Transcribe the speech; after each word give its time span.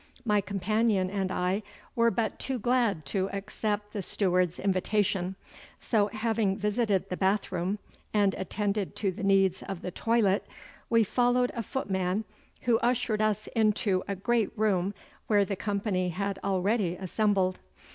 My 0.25 0.41
companion 0.41 1.11
and 1.11 1.31
I 1.31 1.61
were 1.95 2.09
but 2.09 2.39
too 2.39 2.57
glad 2.57 3.05
to 3.05 3.29
accept 3.31 3.93
the 3.93 4.01
steward's 4.01 4.57
invitation, 4.57 5.35
so 5.79 6.07
having 6.07 6.57
visited 6.57 7.07
the 7.09 7.17
bath 7.17 7.51
room 7.51 7.77
and 8.11 8.33
attended 8.33 8.95
to 8.95 9.11
the 9.11 9.21
needs 9.21 9.61
of 9.61 9.83
the 9.83 9.91
toilet, 9.91 10.43
we 10.89 11.03
followed 11.03 11.51
a 11.53 11.61
footman, 11.61 12.23
who 12.63 12.79
ushered 12.79 13.21
us 13.21 13.45
into 13.55 14.01
a 14.07 14.15
great 14.15 14.49
room 14.57 14.95
where 15.27 15.45
the 15.45 15.55
company 15.55 16.09
had 16.09 16.39
already 16.43 16.95
assembled. 16.95 17.59